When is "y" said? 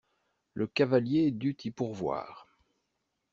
1.65-1.69